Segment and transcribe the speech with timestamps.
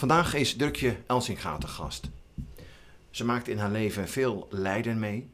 [0.00, 2.08] Vandaag is Dirkje Elsinga te gast.
[3.10, 5.30] Ze maakt in haar leven veel lijden mee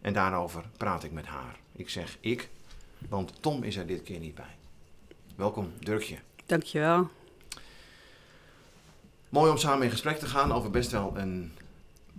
[0.00, 1.58] en daarover praat ik met haar.
[1.72, 2.48] Ik zeg ik,
[3.08, 4.56] want Tom is er dit keer niet bij.
[5.34, 6.18] Welkom Dirkje.
[6.46, 7.08] Dankjewel.
[9.28, 11.52] Mooi om samen in gesprek te gaan over best wel een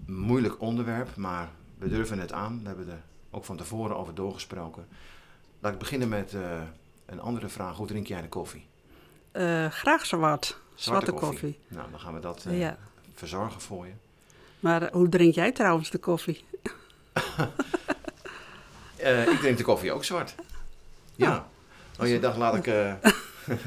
[0.06, 2.60] moeilijk onderwerp, maar we durven het aan.
[2.62, 4.88] We hebben er ook van tevoren over doorgesproken.
[5.60, 6.62] Laat ik beginnen met uh,
[7.06, 7.78] een andere vraag.
[7.78, 8.66] Hoe drink jij de koffie?
[9.34, 10.62] Uh, graag zwart.
[10.76, 11.30] Zwarte, koffie.
[11.30, 11.60] koffie.
[11.68, 12.78] Nou, dan gaan we dat uh, ja.
[13.14, 13.92] verzorgen voor je.
[14.60, 16.44] Maar hoe drink jij trouwens de koffie?
[19.34, 20.36] ik drink de koffie ook zwart.
[21.16, 21.48] Ja.
[22.00, 22.66] Oh, je dacht, laat ik...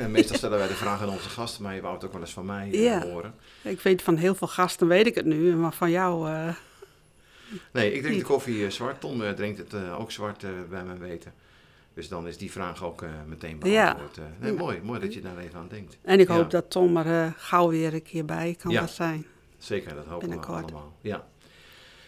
[0.08, 2.32] Meestal stellen wij de vraag aan onze gasten, maar je wou het ook wel eens
[2.32, 3.02] van mij ja.
[3.02, 3.34] horen.
[3.62, 6.30] Ik weet van heel veel gasten weet ik het nu, maar van jou...
[6.30, 6.54] Uh...
[7.72, 9.00] Nee, ik drink de koffie zwart.
[9.00, 11.32] Tom drinkt het ook zwart bij mijn weten.
[11.96, 14.16] Dus dan is die vraag ook uh, meteen beantwoord.
[14.16, 14.22] Ja.
[14.22, 15.96] Uh, nee, mooi, mooi dat je daar even aan denkt.
[16.02, 18.86] En ik hoop dat Tom er uh, gauw weer een keer bij kan ja.
[18.86, 19.26] zijn.
[19.58, 20.92] Zeker, dat hopen we allemaal.
[21.00, 21.26] Ja.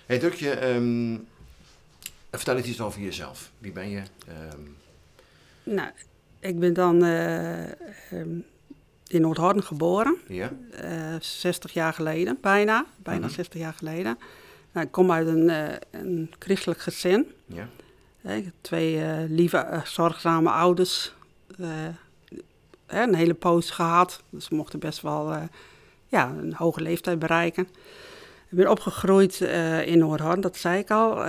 [0.06, 1.26] Hey Drukje, um,
[2.30, 3.50] vertel eens iets over jezelf.
[3.58, 4.02] Wie ben je?
[4.52, 4.76] Um...
[5.62, 5.90] Nou,
[6.40, 8.44] ik ben dan um,
[9.06, 10.16] in Noordhorn geboren.
[10.26, 10.52] Ja.
[11.20, 12.86] 60 jaar geleden, bijna.
[12.96, 13.34] Bijna -huh.
[13.34, 14.18] 60 jaar geleden.
[14.72, 15.48] Nou, ik kom uit een,
[15.90, 17.32] een christelijk gezin.
[17.46, 17.68] Ja
[18.60, 21.12] twee uh, lieve, uh, zorgzame ouders.
[21.60, 21.68] Uh,
[22.86, 24.22] een hele poos gehad.
[24.30, 25.48] Dus ze mochten best wel
[26.06, 27.68] ja, een hoge leeftijd bereiken.
[28.50, 29.40] Ik ben opgegroeid
[29.84, 31.24] in Noordhorn, dat zei ik al.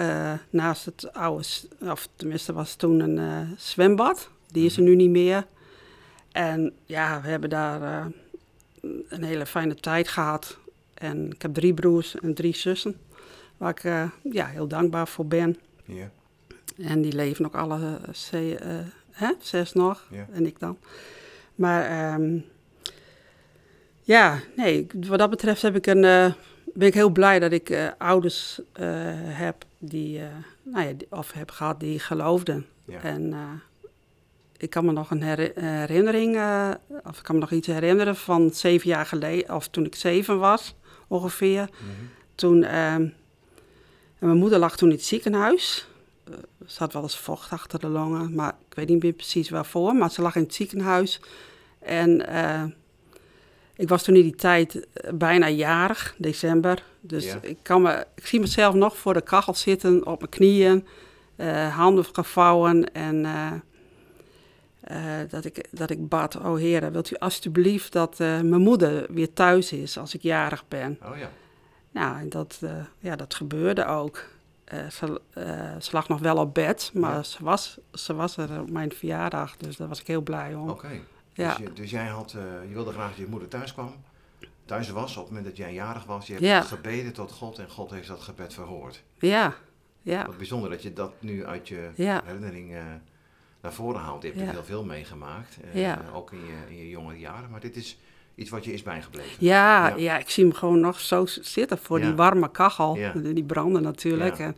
[0.49, 1.45] naast het oude,
[1.79, 4.29] of tenminste was toen een zwembad.
[4.51, 5.45] Die is er nu niet meer.
[6.31, 8.11] En ja, we hebben daar
[9.09, 10.57] een hele fijne tijd gehad.
[10.93, 12.95] En ik heb drie broers en drie zussen.
[13.57, 15.57] Waar ik ja, heel dankbaar voor ben.
[15.85, 16.11] Ja.
[16.81, 17.99] En die leven ook alle
[18.33, 18.77] uh,
[19.11, 20.77] hè, zes nog, en ik dan.
[21.55, 22.45] Maar um,
[24.01, 26.33] ja, nee, wat dat betreft heb ik een, uh,
[26.73, 28.61] ben ik heel blij dat ik uh, ouders
[29.23, 30.21] heb die,
[30.63, 32.65] nou ja, of heb gehad die geloofden.
[32.85, 33.01] Ja.
[33.01, 33.33] En
[34.57, 35.23] ik kan me nog een
[35.55, 36.35] herinnering,
[37.03, 40.39] of ik kan me nog iets herinneren van zeven jaar geleden, of toen ik zeven
[40.39, 40.75] was
[41.07, 41.61] ongeveer.
[41.61, 42.09] Mm -hmm.
[42.35, 43.07] Toen, ehm,
[44.19, 45.87] mijn moeder lag toen in het ziekenhuis
[46.65, 49.95] ze had wel eens vocht achter de longen, maar ik weet niet meer precies waarvoor.
[49.95, 51.19] Maar ze lag in het ziekenhuis.
[51.79, 52.63] En uh,
[53.75, 56.83] ik was toen in die tijd eh, bijna jarig, december.
[57.01, 57.39] Dus ja.
[57.41, 60.87] ik, kan me, ik zie mezelf nog voor de kachel zitten, op mijn knieën,
[61.37, 62.93] uh, handen gevouwen.
[62.93, 63.25] En
[65.29, 69.71] dat, ik, dat ik bad, oh heren, wilt u alsjeblieft dat mijn moeder weer thuis
[69.71, 70.99] is als ik jarig ben?
[71.03, 71.31] Oh ja.
[71.91, 72.59] Nou, dat,
[72.99, 74.25] ja, dat gebeurde ook.
[74.73, 77.23] Uh, ze, uh, ze, lag nog wel op bed, maar ja.
[77.23, 80.69] ze, was, ze was er op mijn verjaardag, dus daar was ik heel blij om.
[80.69, 81.01] Oké, okay.
[81.33, 81.55] ja.
[81.55, 83.93] dus, dus, jij had, uh, je wilde graag dat je moeder thuis kwam,
[84.65, 86.27] thuis was op het moment dat jij jarig was.
[86.27, 86.61] Je hebt ja.
[86.61, 89.03] gebeden tot God en God heeft dat gebed verhoord.
[89.19, 89.55] Ja,
[90.01, 90.25] ja.
[90.25, 92.75] Wat bijzonder dat je dat nu uit je herinnering
[93.61, 94.21] naar voren haalt.
[94.21, 94.51] Je hebt ja.
[94.51, 95.57] heel veel meegemaakt,
[96.13, 97.97] ook in je, in je jonge jaren, maar dit is
[98.39, 99.31] iets wat je is bijgebleven.
[99.39, 100.17] Ja, ja, ja.
[100.17, 102.97] ik zie hem gewoon nog zo zitten voor die warme kachel.
[103.13, 104.39] Die branden natuurlijk.
[104.39, 104.55] En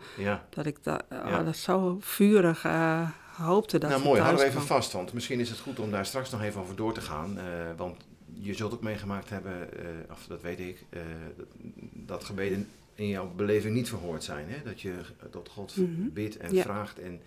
[0.50, 4.62] dat ik da oh, dat zo vurig uh, hoopte dat Nou mooi, houden we even
[4.62, 4.92] vast.
[4.92, 7.38] Want misschien is het goed om daar straks nog even over door te gaan.
[7.38, 7.44] Uh,
[7.78, 7.98] want
[8.34, 10.86] je zult ook meegemaakt hebben, uh, of dat weet ik,
[11.36, 11.46] dat,
[11.94, 14.46] dat gebeden in jouw beleving niet verhoord zijn.
[14.50, 14.58] Hè?
[14.64, 14.94] Dat je
[15.32, 16.14] tot God mm -hmm.
[16.14, 17.22] bidt en vraagt en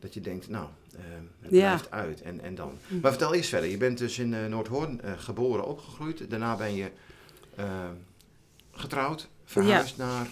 [0.00, 1.00] dat je denkt, nou, uh,
[1.40, 1.66] het ja.
[1.66, 2.22] blijft uit.
[2.22, 2.72] En, en dan.
[3.02, 3.70] Maar vertel eerst verder.
[3.70, 6.30] Je bent dus in uh, Noordhoorn uh, geboren, opgegroeid.
[6.30, 6.90] Daarna ben je
[8.72, 10.04] getrouwd, verhuisd ja.
[10.04, 10.26] naar...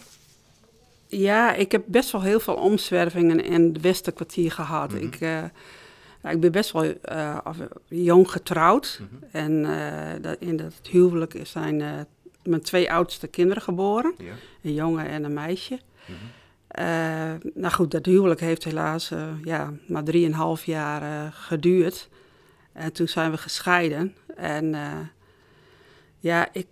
[1.06, 4.90] Ja, ik heb best wel heel veel omzwervingen in het Westerkwartier gehad.
[4.92, 5.06] Mm -hmm.
[5.06, 5.20] ik,
[6.32, 6.94] ik ben best wel
[7.88, 9.00] jong getrouwd.
[9.00, 9.28] Mm -hmm.
[9.30, 12.06] En dat, in dat huwelijk zijn
[12.42, 14.14] mijn twee oudste kinderen geboren.
[14.18, 14.32] Ja.
[14.62, 15.74] Een jongen en een meisje.
[15.74, 16.30] Mm -hmm.
[16.78, 16.84] Uh,
[17.54, 22.08] nou goed, dat huwelijk heeft helaas uh, ja, maar drieënhalf jaar uh, geduurd.
[22.72, 24.14] En toen zijn we gescheiden.
[24.36, 24.74] En
[26.18, 26.66] ja, ik.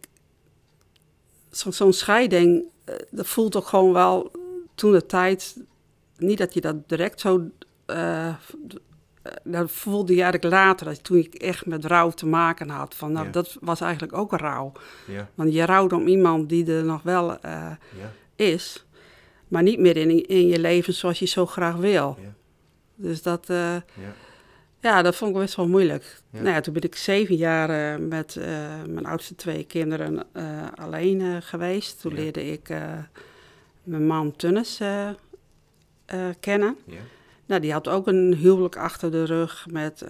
[1.50, 2.64] Zo'n zo scheiding,
[3.10, 4.30] dat voelt ook gewoon wel
[4.74, 5.56] toen de tijd.
[6.16, 7.50] Niet dat je dat direct zo
[9.44, 12.94] dat voelde je eigenlijk later, dat toen ik echt met rouw te maken had.
[12.94, 14.72] Van, nou, dat was eigenlijk ook een rouw.
[15.06, 15.28] Ja.
[15.34, 18.12] Want je rouwt om iemand die er nog wel uh, ja.
[18.36, 18.85] is,
[19.48, 22.18] maar niet meer in, in je leven zoals je zo graag wil.
[22.94, 23.76] Dus dat, uh,
[24.80, 25.02] ja.
[25.02, 26.20] dat vond ik best wel moeilijk.
[26.30, 28.36] Nou ja, toen ben ik zeven jaar uh, met
[28.86, 30.26] mijn oudste twee kinderen
[30.74, 32.00] alleen geweest.
[32.00, 32.68] Toen leerde ik
[33.82, 34.80] mijn man Tunnis
[36.40, 36.76] kennen.
[37.46, 40.04] Nou, die had ook een huwelijk achter de rug met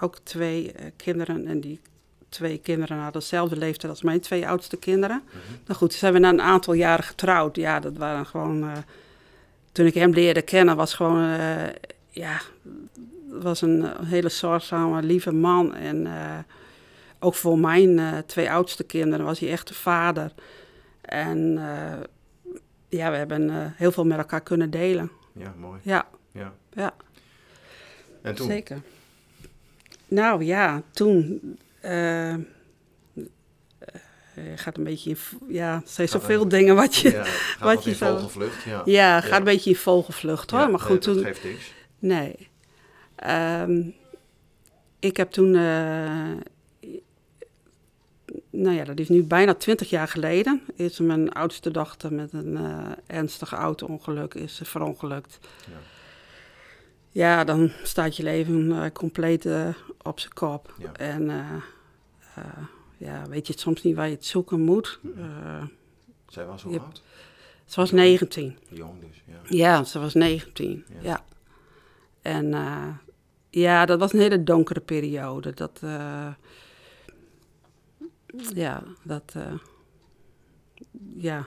[0.00, 1.46] ook twee kinderen.
[1.46, 1.80] En die
[2.30, 5.22] twee kinderen hadden dezelfde leeftijd als mijn twee oudste kinderen.
[5.24, 5.58] Mm -hmm.
[5.66, 7.56] Nou goed, zijn we na een aantal jaren getrouwd.
[7.56, 8.64] Ja, dat waren gewoon...
[8.64, 8.72] Uh,
[9.72, 11.38] toen ik hem leerde kennen, was gewoon...
[12.10, 12.40] ja,
[13.28, 15.74] was een hele zorgzame, lieve man.
[15.74, 16.08] En
[17.18, 20.32] ook voor mijn twee oudste kinderen was hij echt de vader.
[21.00, 21.52] En
[22.88, 25.10] ja, we hebben heel veel met elkaar kunnen delen.
[25.32, 25.80] Ja, mooi.
[25.82, 26.06] Ja.
[26.32, 26.52] Ja.
[26.72, 26.94] Ja.
[28.22, 28.46] En toen?
[28.46, 28.82] Zeker.
[30.08, 31.40] Nou ja, toen.
[31.84, 32.34] Uh,
[34.54, 35.16] gaat een beetje in.
[35.48, 37.10] Ja, er zijn zoveel dingen wat je.
[37.10, 37.24] Ja,
[37.60, 38.14] wat, je in zo.
[38.14, 38.62] vogelvlucht.
[38.62, 40.60] Ja, ja gaat een beetje in vogelvlucht hoor.
[40.60, 41.24] Ja, maar goed, nee, toen.
[41.24, 41.72] Geeft niks.
[41.98, 42.48] Nee.
[43.26, 43.94] Um,
[44.98, 45.54] ik heb toen.
[45.54, 46.30] Uh,
[48.50, 50.62] nou ja, dat is nu bijna twintig jaar geleden.
[50.76, 55.38] Is mijn oudste dochter met een uh, ernstig auto-ongeluk is verongelukt.
[55.66, 55.99] Ja.
[57.12, 59.68] Ja, dan staat je leven uh, compleet uh,
[60.02, 60.74] op zijn kop.
[60.78, 60.92] Ja.
[60.92, 61.56] En uh,
[62.96, 65.00] ja, weet je het soms niet waar je het zoeken moet.
[66.28, 67.02] Zij was hoe oud?
[67.64, 68.58] Ze was 19.
[68.68, 69.40] Jong dus, ja.
[69.44, 70.84] Ja, ze was 19.
[70.88, 70.96] Ja.
[71.02, 71.24] ja.
[72.22, 72.54] En
[73.50, 75.54] ja, dat was een hele donkere periode.
[75.54, 75.80] Dat,
[78.54, 79.34] ja, dat,
[81.14, 81.46] ja.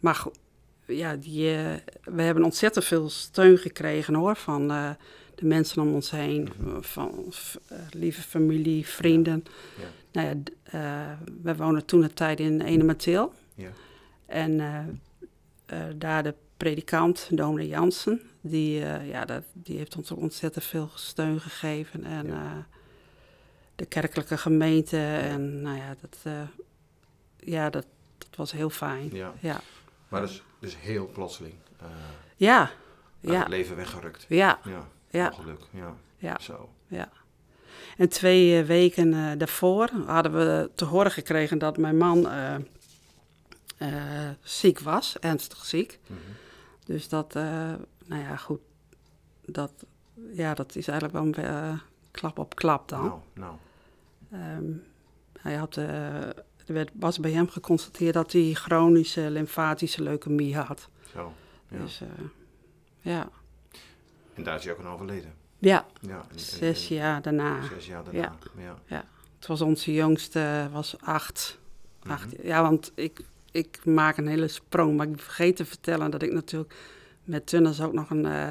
[0.00, 0.38] Maar goed
[0.86, 1.72] ja, die, uh,
[2.04, 4.90] we hebben ontzettend veel steun gekregen hoor, van uh,
[5.34, 7.32] de mensen om ons heen, van
[7.72, 9.44] uh, lieve familie, vrienden.
[9.78, 9.86] Ja.
[10.12, 13.32] Nou ja, we woonden toen een tijd in Enemateel.
[13.54, 13.70] Ja.
[14.26, 14.60] En
[15.96, 21.40] daar de predikant, dominee Jansen, die, ja, dat, die heeft ons ook ontzettend veel steun
[21.40, 22.04] gegeven.
[22.04, 22.26] En
[23.76, 24.98] de kerkelijke gemeente.
[25.06, 26.32] En nou ja, dat,
[27.36, 27.86] ja, dat,
[28.18, 29.10] dat was heel fijn.
[29.40, 29.60] Ja.
[30.08, 31.88] Maar is dus heel plotseling uh,
[32.36, 32.70] Ja,
[33.20, 34.26] het leven weggerukt.
[34.28, 35.28] ja, Ja, Ja.
[35.28, 35.60] ongeluk.
[35.70, 36.68] Ja, ja, zo.
[36.86, 37.08] ja.
[37.96, 42.54] En twee eh, weken eh, daarvoor hadden we te horen gekregen dat mijn man eh,
[43.76, 45.98] eh, ziek was, ernstig ziek.
[46.06, 46.18] Mhm.
[46.84, 47.42] Dus dat, eh,
[48.06, 48.60] nou ja, goed,
[49.46, 49.72] dat,
[50.32, 51.78] ja, dat is eigenlijk wel een eh,
[52.10, 53.04] klap op klap dan.
[53.04, 53.54] Nou, nou.
[54.30, 54.72] Ehm,
[55.40, 56.18] hij had, eh,
[56.66, 60.88] er werd, was bij hem geconstateerd dat hij chronische lymfatische leukemie had.
[61.12, 61.32] Zo.
[61.68, 61.78] Ja.
[61.78, 62.08] Dus eh,
[63.00, 63.28] ja.
[64.34, 65.32] En daar is hij ook aan overleden.
[65.58, 67.62] ja, Ja, en- zes en- jaar daarna.
[67.62, 68.32] Zes jaar daarna.
[68.86, 69.04] Ja.
[69.38, 71.58] Het was onze jongste, was acht.
[72.06, 72.46] acht Mhm.
[72.46, 73.20] Ja, want ik,
[73.50, 74.96] ik maak een hele sprong.
[74.96, 76.74] Maar ik vergeet te vertellen dat ik natuurlijk
[77.24, 78.50] met Tunnels ook nog een eh,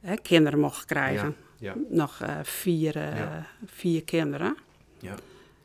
[0.00, 1.36] hè, kinderen mocht krijgen.
[1.58, 1.74] Ja.
[1.88, 3.46] Nog eh, vier, Ja.
[3.66, 4.56] vier kinderen.
[4.98, 5.14] Ja.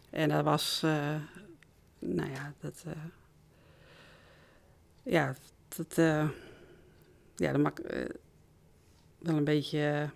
[0.10, 0.84] En dat was,
[2.00, 2.92] nou ja, dat, eh,
[5.04, 5.36] ja,
[5.76, 6.30] dat, eh,
[7.36, 8.06] ja, dat maakt eh,
[9.20, 10.10] wel een beetje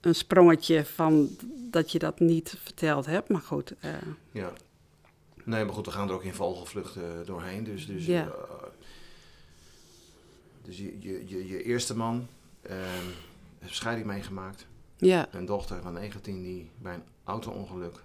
[0.00, 1.28] een sprongetje van
[1.70, 3.28] dat je dat niet verteld hebt.
[3.28, 3.74] Maar goed,
[4.32, 4.52] Ja.
[5.44, 7.64] Nee, maar goed, we gaan er ook in vogelvlucht eh, doorheen.
[7.64, 8.32] Dus, dus, Ja.
[10.62, 12.26] dus je, je, je, je eerste man
[12.62, 13.06] ehm
[13.58, 14.66] heeft scheiding meegemaakt.
[14.96, 18.02] ja, Een dochter van 19 die bij een auto-ongeluk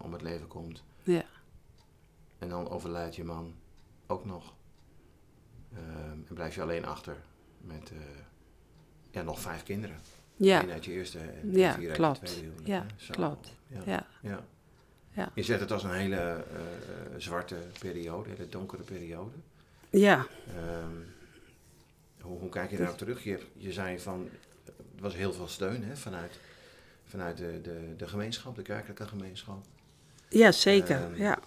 [0.00, 0.82] om het leven komt.
[2.38, 3.54] En dan overlijdt je man
[4.06, 4.54] ook nog.
[5.74, 7.16] Ehm, en blijf je alleen achter
[7.60, 7.96] met eh,
[9.10, 9.96] ja, nog vijf kinderen.
[10.36, 12.18] ja, Eén uit je eerste en Ja, vier uit klopt.
[12.20, 12.86] je tweede huwelijk, Ja?
[12.96, 13.12] Zo.
[13.12, 13.52] klopt.
[13.66, 13.80] Ja.
[13.86, 14.44] ja, Ja.
[15.12, 15.30] Ja.
[15.34, 16.60] Je zet het als een hele eh,
[17.16, 19.36] zwarte periode, hele donkere periode.
[19.90, 20.26] ja,
[20.56, 20.94] Ehm,
[22.20, 23.24] hoe, hoe kijk je daarop terug?
[23.24, 24.28] Je, je zei van,
[24.96, 26.38] er was heel veel steun hè, vanuit,
[27.04, 29.64] vanuit de, de, de gemeenschap, de kerkelijke gemeenschap.
[30.28, 30.96] ja, zeker.
[31.02, 31.38] Ehm, ja.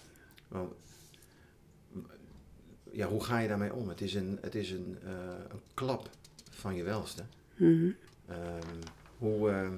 [2.92, 3.88] Ja, hoe ga je daarmee om?
[3.88, 5.10] Het is een, het is een, eh,
[5.48, 6.08] een klap
[6.50, 7.22] van je welste.
[7.56, 7.90] Mhm.
[8.26, 8.76] Ehm,
[9.18, 9.72] hoe, ehm,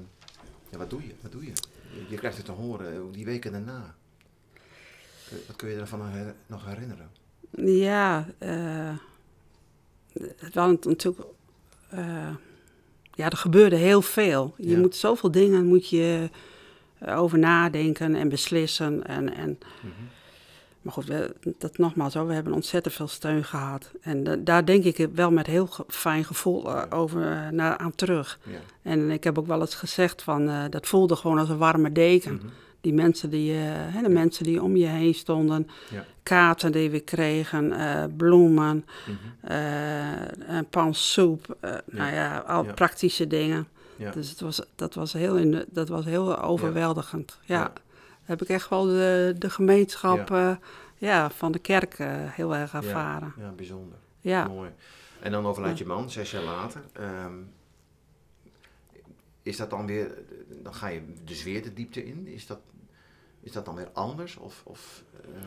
[0.71, 1.13] ja, wat doe je?
[1.21, 1.53] Wat doe je?
[2.09, 3.95] Je, krijgt het te horen, eh, die weken daarna.
[5.47, 7.11] Wat kun je ervan her- nog herinneren?
[7.51, 8.97] Ja, eh
[10.37, 11.27] het was natuurlijk.
[13.15, 14.55] ja, er gebeurde heel veel.
[14.57, 14.79] Je Ja.
[14.79, 16.31] moet zoveel dingen moet je
[17.07, 19.07] over nadenken en beslissen.
[19.07, 19.93] En, en, Mhm.
[20.83, 23.91] Maar goed, we, dat nogmaals, we hebben ontzettend veel steun gehad.
[24.01, 28.39] En daar denk ik wel met heel fijn gevoel uh, over naar, aan terug.
[28.43, 28.59] Ja.
[28.83, 32.35] En ik heb ook wel eens gezegd van, dat voelde gewoon als een warme deken.
[32.35, 32.47] Mhm.
[32.81, 33.55] Die mensen die,
[34.03, 36.05] de mensen die om je heen stonden, ja.
[36.23, 37.73] kaarten die we kregen,
[38.17, 40.67] bloemen, mm -hmm.
[40.71, 43.69] pan soep, nou ja, al praktische dingen.
[44.11, 47.39] Dus het was, dat, was heel in, dat was heel overweldigend.
[47.45, 47.73] Ja.
[48.33, 50.59] Heb ik echt wel de, de gemeenschap ja.
[50.97, 53.35] ja van de kerk uh, heel erg ervaren.
[53.37, 53.99] Ja, bijzonder.
[54.21, 54.47] Ja.
[54.47, 54.71] Mooi.
[55.21, 56.81] En dan overlijdt je man, zes jaar later.
[57.25, 57.53] Um,
[59.43, 60.11] is dat dan weer,
[60.63, 62.27] dan ga je dus weer de diepte in.
[62.27, 62.59] Is dat,
[63.41, 64.37] is dat dan weer anders?
[64.37, 65.41] Of, of um,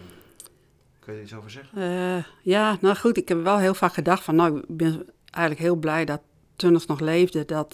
[1.00, 1.82] kun je er iets over zeggen?
[1.82, 5.65] Uh, ja, nou goed, ik heb wel heel vaak gedacht van, nou, ik ben eigenlijk
[5.65, 6.22] heel blij dat
[6.56, 7.46] Tunnels nog leefde.
[7.46, 7.74] Dat,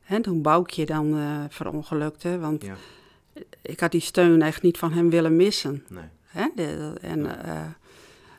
[0.00, 2.38] hè, toen Boukje dan verongelukte.
[2.38, 2.76] Want ja.
[3.62, 5.84] Ik had die steun echt niet van hem willen missen.
[5.88, 6.04] Nee.
[6.24, 6.48] Hè?
[6.54, 7.60] De, en uh,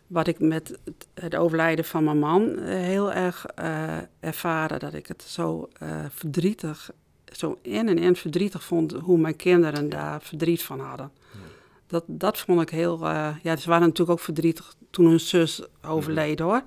[0.08, 0.80] wat ik met
[1.13, 3.46] het, overlijden van mijn man uh, heel erg
[4.20, 5.70] ervaren, dat ik het zo
[6.10, 6.92] verdrietig,
[7.25, 11.12] zo in en in verdrietig vond hoe mijn kinderen daar verdriet van hadden.
[11.34, 11.39] Ja.
[11.88, 13.08] Dat, dat vond ik heel,
[13.42, 16.63] ja, ze waren natuurlijk ook verdrietig toen hun zus overleed hoor.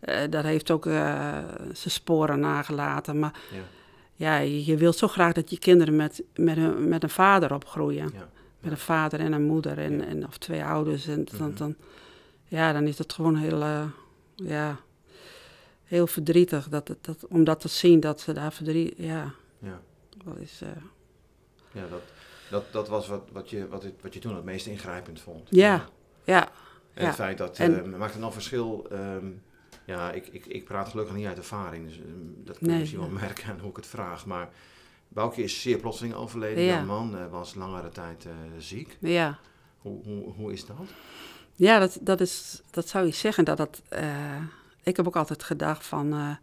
[0.00, 0.26] Ja.
[0.26, 3.34] dat heeft ook zijn sporen nagelaten, maar...
[3.52, 3.80] Ja
[4.22, 8.10] ja, je wilt zo graag dat je kinderen met, met, een, met een vader opgroeien.
[8.14, 8.28] Ja.
[8.60, 11.06] Met een vader en een moeder en, en of twee ouders.
[11.06, 11.56] En dan, mhm.
[11.56, 11.74] dan,
[12.44, 13.84] ja, dan is het gewoon heel, uh,
[14.34, 14.76] ja,
[15.84, 18.94] heel verdrietig dat, dat, om dat te zien dat ze daar verdriet.
[18.96, 19.80] Ja, ja.
[20.24, 20.60] dat is.
[20.62, 20.68] Uh,
[21.72, 22.02] ja, dat,
[22.50, 25.48] dat, dat was wat, wat, je, wat, het, wat je toen het meest ingrijpend vond.
[25.50, 25.88] Ja,
[26.24, 26.48] ja.
[26.94, 28.86] En het feit dat, en, uh, maakt het nog verschil.
[28.92, 29.42] Um,
[29.92, 33.00] ja, ik, ik, ik praat gelukkig niet uit ervaring, dus ehm, dat kun je misschien
[33.00, 34.26] wel merken aan hoe ik het vraag.
[34.26, 34.48] Maar
[35.08, 36.62] Boukje is zeer plotseling overleden.
[36.64, 36.74] Ja.
[36.74, 38.96] Jouw man uh, was langere tijd uh, ziek.
[39.00, 39.38] Ja.
[39.78, 40.76] Hoe, hoe, hoe is dat?
[41.54, 43.44] Ja, dat, dat, is, dat zou je zeggen.
[43.44, 44.36] Dat dat, uh,
[44.82, 46.38] ik heb ook altijd gedacht van,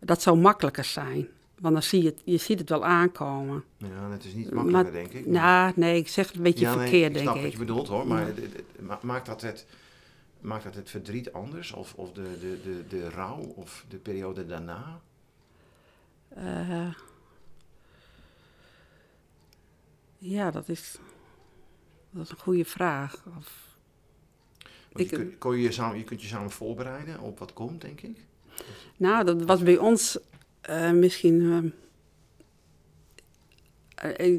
[0.00, 1.28] dat zou makkelijker zijn.
[1.58, 3.64] Want dan zie je het, je ziet het wel aankomen.
[3.76, 5.26] Ja, het is niet makkelijker, denk ik.
[5.26, 7.20] Nou, nee, ik zeg het een beetje verkeerd, nee, ik denk ik.
[7.20, 8.06] Ik snap wat je bedoelt, hoor.
[8.06, 8.32] Maar
[9.00, 9.66] maakt dat het
[10.40, 11.72] maakt dat het verdriet anders?
[11.72, 15.00] Of, of de, de, de, de rouw of de periode daarna?
[16.38, 16.94] Uh,
[20.18, 20.98] ja, dat is,
[22.10, 23.24] dat is een goede vraag.
[23.38, 23.76] Of,
[24.94, 28.18] ik, je, kon je, samen, je kunt je samen voorbereiden op wat komt, denk ik?
[28.96, 30.18] Nou, dat was bij ons
[30.70, 31.40] uh, misschien...
[31.40, 31.58] Uh,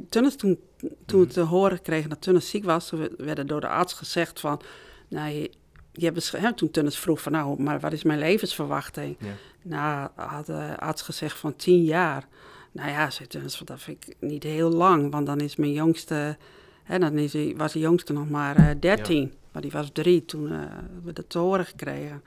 [0.10, 0.60] toen, toen,
[1.06, 1.34] toen we mhm.
[1.34, 4.62] te horen kregen dat Tunis ziek was, werden door de arts gezegd van...
[5.08, 5.52] Nou, je
[5.94, 9.18] hebt, hè, toen Tunnis vroeg van nou, maar wat is mijn levensverwachting?
[9.20, 9.34] Ja.
[9.62, 12.28] Nou, had de arts gezegd van tien jaar.
[12.72, 16.38] Nou ja, zei Tunnis, dat vind ik niet heel lang, want dan is mijn jongste,
[16.84, 19.34] hè, dan is hij, was de jongste nog maar uh, dertien.
[19.52, 20.60] Maar die was drie toen uh,
[21.04, 22.24] we dat te horen gekregen.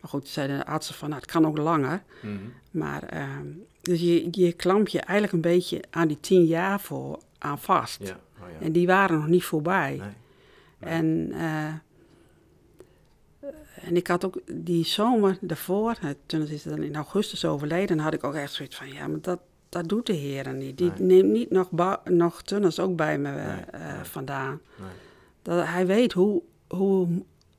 [0.00, 2.02] Maar goed, zeiden de artsen van, nou, het kan ook langer.
[2.22, 2.52] Mm -hmm.
[2.70, 3.28] Maar, uh,
[3.80, 8.02] dus je, je klamp je eigenlijk een beetje aan die tien jaar voor aan vast.
[8.02, 8.20] Ja.
[8.40, 8.66] Oh, ja.
[8.66, 9.96] En die waren nog niet voorbij.
[9.96, 10.08] Nee.
[10.78, 10.90] Nee.
[10.90, 11.72] En uh,
[13.88, 18.14] en ik had ook die zomer daarvoor, toen is het dan in augustus overleden, had
[18.14, 20.78] ik ook echt zoiets van, ja, maar dat, dat doet de Heer niet.
[20.78, 21.68] Die neemt niet nog,
[22.04, 23.30] nog tunnels ook bij me
[23.74, 24.60] uh, vandaan.
[24.76, 24.88] Nee.
[25.42, 27.08] Dat, hij weet hoe, hoe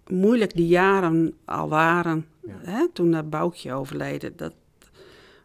[0.07, 2.59] moeilijk die jaren al waren ja.
[2.61, 4.37] hè, toen dat boukje overleden.
[4.37, 4.53] Dat,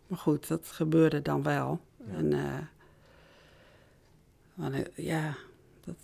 [0.06, 1.80] maar goed, dat gebeurde dan wel.
[2.06, 2.14] Ja.
[2.16, 2.32] En
[4.72, 5.34] uh, ja,
[5.84, 5.96] dat,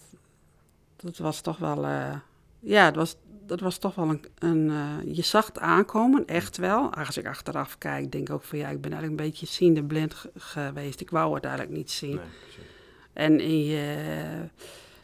[0.97, 1.85] dat was toch wel...
[1.85, 2.15] Uh,
[2.61, 3.17] ja, het was,
[3.51, 4.25] dat was toch wel een.
[4.39, 6.95] een uh, je zag het aankomen, echt wel.
[6.95, 9.83] Als ik achteraf kijk, denk ik ook van ja, ik ben eigenlijk een beetje ziende
[9.83, 11.01] blind geweest.
[11.01, 12.15] Ik wou het eigenlijk niet zien.
[12.15, 12.25] Nee,
[13.13, 13.97] en in je.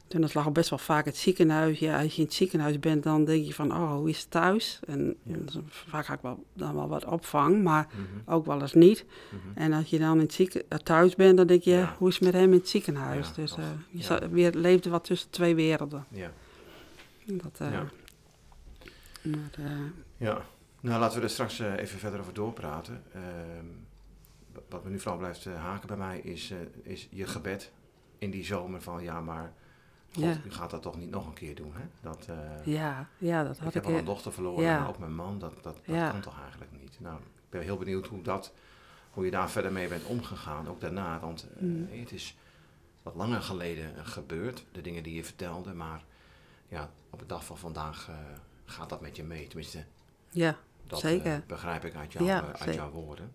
[0.09, 1.79] Toen dat lag al best wel vaak het ziekenhuis.
[1.79, 4.31] Ja, als je in het ziekenhuis bent, dan denk je van, oh, hoe is het
[4.31, 4.81] thuis?
[4.87, 5.17] En,
[5.69, 8.35] vaak ga ik wel, dan wel wat opvang, maar mhm.
[8.35, 9.05] ook wel eens niet.
[9.05, 9.59] Mhm.
[9.59, 12.15] En als je dan in het zieken, uh, thuis bent, dan denk je, hoe is
[12.15, 13.33] het met hem in het ziekenhuis?
[13.33, 14.29] dus uh, je ja.
[14.29, 16.05] weer, leefde wat tussen twee werelden.
[16.09, 16.31] Ja.
[17.25, 17.81] Dat, uh,
[19.27, 19.81] maar, uh...
[20.17, 20.43] Ja,
[20.81, 23.03] nou laten we er straks uh, even verder over doorpraten.
[23.17, 23.23] Uh,
[24.69, 26.53] wat me nu vooral blijft eh, haken bij mij is,
[26.83, 27.73] is je gebed
[28.19, 29.53] in die zomer van ja, maar
[30.13, 30.37] God, ja.
[30.45, 31.85] u gaat dat toch niet nog een keer doen, hè?
[32.01, 32.29] Dat,
[32.65, 33.75] ja, ja, dat had ik.
[33.75, 34.79] Ik heb al een dochter verloren, ja.
[34.79, 36.11] maar ook mijn man, dat, dat, dat ja.
[36.11, 36.97] kan toch eigenlijk niet.
[37.01, 38.53] Nou, ik ben heel benieuwd hoe, dat,
[39.11, 41.21] hoe je daar verder mee bent omgegaan, ook daarna.
[41.21, 41.89] Want mm.
[41.91, 42.37] het is
[43.03, 46.05] wat langer geleden gebeurd, de dingen die je vertelde, maar
[46.69, 48.11] ja, op de dag van vandaag
[48.67, 49.47] gaat dat met je mee.
[49.47, 49.85] Tenminste,
[50.31, 51.37] ja, dat zeker.
[51.37, 53.33] Uh, begrijp ik uit, jou, ja, uh, uit jouw woorden.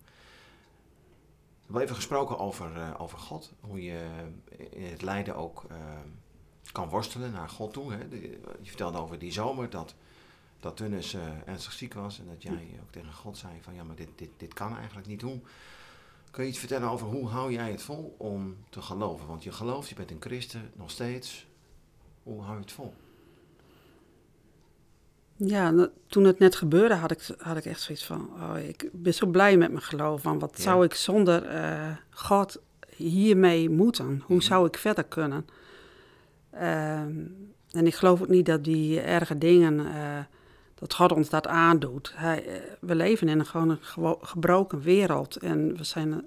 [1.65, 3.53] We hebben even gesproken over, uh, over God.
[3.59, 4.05] Hoe je
[4.69, 5.65] in het lijden ook
[6.71, 7.93] kan worstelen naar God toe.
[7.93, 7.97] Hè.
[8.61, 9.95] je vertelde over die zomer dat,
[10.59, 13.83] dat Tunnis uh, ernstig ziek was en dat jij ook tegen God zei van ja,
[13.83, 15.21] maar dit, dit, dit kan eigenlijk niet.
[15.21, 15.39] Hoe,
[16.31, 19.27] kun je iets vertellen over hoe hou jij het vol om te geloven?
[19.27, 21.47] Want je gelooft, je bent een christen, nog steeds.
[22.23, 22.93] Hoe hou je het vol?
[25.45, 29.13] Ja, toen het net gebeurde had ik, had ik echt zoiets van, oh, ik ben
[29.13, 30.23] zo blij met mijn geloof.
[30.23, 32.61] Want wat zou ik zonder uh, God
[32.95, 34.23] hiermee moeten?
[34.25, 34.45] Hoe mhm.
[34.45, 35.45] zou ik verder kunnen?
[36.49, 37.19] Ehm,
[37.71, 40.19] en ik geloof ook niet dat die erge dingen, uh,
[40.75, 42.11] dat God ons dat aandoet.
[42.15, 46.25] Hij, eh, we leven in een gewoon een gebroken wereld en we zijn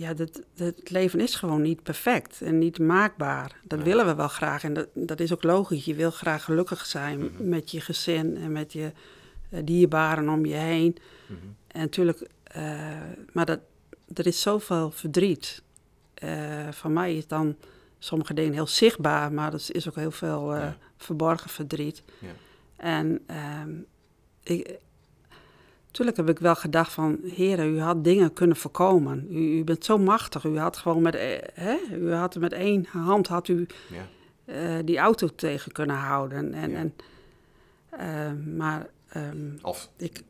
[0.00, 3.60] ja, dat, het leven is gewoon niet perfect en niet maakbaar.
[3.62, 5.84] Dat willen we wel graag en dat, dat is ook logisch.
[5.84, 7.48] Je wil graag gelukkig zijn mhm.
[7.48, 8.92] met je gezin en met je
[9.50, 10.96] uh, dierbaren om je heen.
[11.26, 11.38] Mhm.
[11.66, 12.90] En natuurlijk, uh,
[13.32, 13.60] maar dat,
[14.14, 15.62] er is zoveel verdriet.
[16.24, 17.56] Uh, van mij is dan
[17.98, 20.54] sommige dingen heel zichtbaar, maar er is ook heel veel
[20.96, 22.02] verborgen verdriet.
[22.18, 22.28] Ja.
[22.76, 23.70] En ehm,
[24.42, 24.78] ik,
[25.90, 29.26] Tuurlijk heb ik wel gedacht van, heren, u had dingen kunnen voorkomen.
[29.30, 30.44] U, u bent zo machtig.
[30.44, 34.06] U had gewoon met, eh, hè, u had met één hand had u ja.
[34.78, 36.54] uh, die auto tegen kunnen houden.
[36.54, 36.94] En, en,
[38.00, 40.22] uh, maar, um, of ik,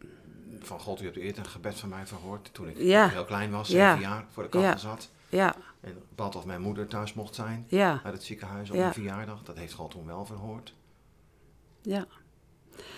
[0.59, 3.09] van God, u hebt eerder een gebed van mij verhoord toen ik ja.
[3.09, 5.11] heel klein was, zeven jaar, voor de kachel zat.
[5.29, 5.55] Ja.
[5.81, 8.00] En bad of mijn moeder thuis mocht zijn ja.
[8.05, 9.43] uit het ziekenhuis op een verjaardag.
[9.43, 10.75] Dat heeft God toen wel verhoord.
[11.83, 12.07] Ja.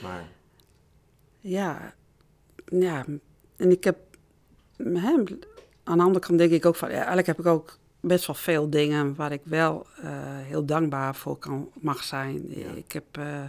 [0.03, 0.29] Maar...
[1.41, 1.95] Ja,
[2.81, 3.05] ja,
[3.57, 3.99] en ik heb,
[4.77, 5.15] hè,
[5.85, 8.37] aan de andere kant denk ik ook van, ja, eigenlijk heb ik ook best wel
[8.37, 12.59] veel dingen waar ik wel uh, heel dankbaar voor kan, mag zijn.
[12.77, 13.45] Ik heb uh,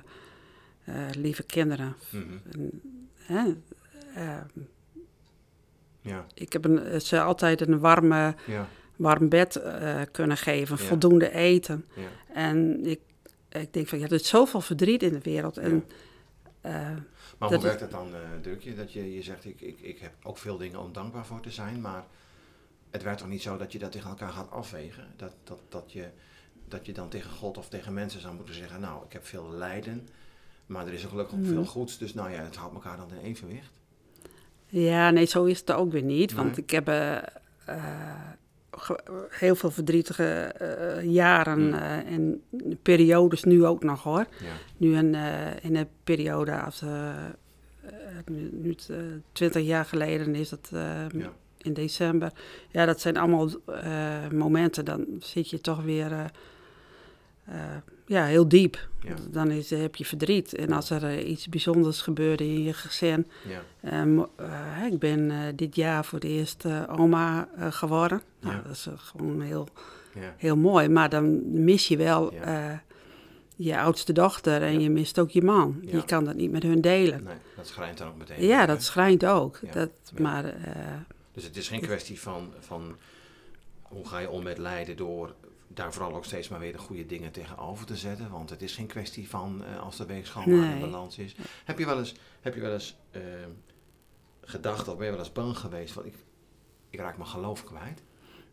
[0.89, 1.96] uh, lieve kinderen.
[2.10, 2.82] Mm -hmm.
[3.15, 3.44] hè,
[6.01, 6.25] ja.
[6.34, 8.68] Ik heb een, ze altijd een warme, ja.
[8.96, 9.62] warm bed
[10.12, 11.86] kunnen geven, voldoende eten.
[12.34, 13.00] En ik,
[13.50, 15.58] ik denk van, ja, er is zoveel verdriet in de wereld.
[15.58, 15.84] En,
[17.38, 18.75] maar hoe werkt het dan, uh, Dirkje?
[18.75, 21.52] Dat je, je zegt, ik, ik, ik heb ook veel dingen om dankbaar voor te
[21.52, 22.06] zijn, maar
[22.89, 25.08] het werkt toch niet zo dat je dat tegen elkaar gaat afwegen?
[25.15, 26.10] Dat, dat, dat, je,
[26.67, 29.52] dat je dan tegen God of tegen mensen zou moeten zeggen, nou, ik heb veel
[29.52, 30.08] lijden,
[30.65, 31.69] maar er is ook gelukkig ook veel mhm.
[31.69, 33.71] goeds, dus nou ja, het houdt elkaar dan in evenwicht.
[34.67, 36.89] Ja, nee, zo is het ook weer niet, want ik heb...
[36.89, 37.17] Uh,
[39.29, 41.73] heel veel verdrietige uh, jaren mm.
[41.73, 42.41] uh, en
[42.81, 44.25] periodes nu ook nog hoor.
[44.39, 44.53] Ja.
[44.77, 46.83] Nu in, uh, in een periode, als,
[48.25, 48.75] nu, nu
[49.31, 51.31] twintig jaar geleden is dat ja.
[51.57, 52.31] in december.
[52.71, 53.49] Ja, dat zijn allemaal
[54.31, 56.31] momenten, dan zit je toch weer
[58.06, 58.88] ja, heel diep.
[59.30, 60.54] Dan is, heb je verdriet.
[60.54, 63.28] En als er uh, iets bijzonders gebeurde in je gezin.
[63.82, 64.02] Ja.
[64.02, 68.22] Um, uh, ik ben uh, dit jaar voor de eerst oma geworden.
[68.39, 69.68] Nou, dat is gewoon heel,
[70.38, 70.89] heel mooi.
[70.89, 72.34] Maar dan mis je wel
[73.56, 75.80] je oudste dochter en je mist ook je man.
[75.82, 77.24] Je kan dat niet met hun delen.
[77.24, 78.46] Nee, dat schrijnt dan ook meteen.
[78.46, 79.60] Ja, dat schrijnt ook.
[79.74, 80.56] Dat, maar,
[81.34, 82.96] dus het is geen kwestie van, van
[83.82, 85.34] hoe ga je om met lijden door
[85.73, 88.29] daar vooral ook steeds maar weer de goede dingen tegenover te zetten.
[88.29, 90.73] Want het is geen kwestie van uh, als de weegschaal nee.
[90.73, 91.36] in balans is.
[91.65, 93.21] Heb je wel eens, heb je wel eens uh,
[94.41, 96.15] gedacht of ben je wel eens bang geweest van ik,
[96.89, 98.01] ik raak mijn geloof kwijt?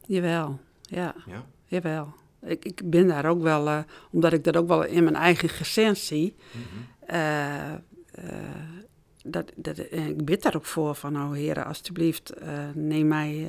[0.07, 1.15] Jawel, ja.
[1.27, 1.47] ja?
[1.65, 2.15] Jawel.
[2.43, 3.79] Ik, ik ben daar ook wel, uh,
[4.11, 6.37] omdat ik dat ook wel in mijn eigen gezin zie.
[6.53, 7.83] Mm -hmm.
[9.23, 12.33] dat, dat, ik bid daar ook voor van, oh heren, alstublieft,
[12.75, 13.49] neem mij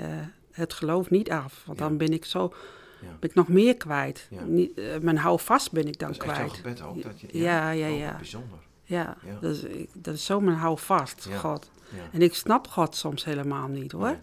[0.51, 1.63] het geloof niet af.
[1.65, 2.53] Want dan ben ik zo
[3.01, 3.07] ja.
[3.19, 4.29] ben ik nog meer kwijt.
[4.45, 6.53] Niet, uh, mijn houvast ben ik dan dat is kwijt.
[6.53, 7.03] gebed ook?
[7.03, 8.09] Dat je, ja, ja, ja.
[8.09, 8.57] Oh, bijzonder.
[8.83, 11.71] Ja, Dat, is, dat is zo mijn houvast, God.
[12.11, 14.17] En ik snap God soms helemaal niet hoor.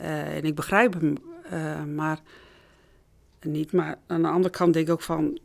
[0.00, 1.18] Uh, en ik begrijp hem,
[1.52, 2.20] uh, maar
[3.40, 3.72] niet.
[3.72, 5.38] Maar aan de andere kant denk ik ook van...